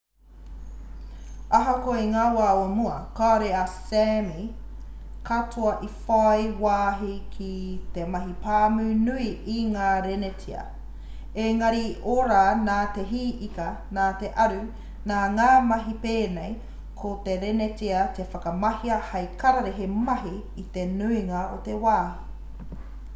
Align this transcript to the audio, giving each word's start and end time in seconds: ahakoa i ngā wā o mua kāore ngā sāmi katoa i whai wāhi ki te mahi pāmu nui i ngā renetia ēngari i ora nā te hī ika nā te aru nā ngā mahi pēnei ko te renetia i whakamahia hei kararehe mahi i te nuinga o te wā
ahakoa 1.57 1.97
i 2.03 2.05
ngā 2.13 2.21
wā 2.35 2.45
o 2.59 2.61
mua 2.77 2.93
kāore 3.17 3.49
ngā 3.51 3.59
sāmi 3.73 4.45
katoa 5.27 5.73
i 5.87 5.89
whai 6.05 6.47
wāhi 6.63 7.17
ki 7.35 7.49
te 7.97 8.07
mahi 8.15 8.31
pāmu 8.47 8.87
nui 9.03 9.27
i 9.57 9.59
ngā 9.75 9.91
renetia 10.07 10.63
ēngari 11.45 11.83
i 11.91 11.93
ora 12.15 12.41
nā 12.63 12.79
te 12.97 13.05
hī 13.13 13.21
ika 13.51 13.69
nā 13.99 14.07
te 14.25 14.33
aru 14.47 14.59
nā 15.13 15.21
ngā 15.37 15.51
mahi 15.73 15.97
pēnei 16.07 16.59
ko 17.03 17.13
te 17.29 17.39
renetia 17.47 18.01
i 18.25 18.31
whakamahia 18.33 19.01
hei 19.11 19.29
kararehe 19.45 19.91
mahi 20.11 20.37
i 20.65 20.69
te 20.79 20.91
nuinga 20.97 21.49
o 21.59 21.65
te 21.69 21.81
wā 21.85 21.99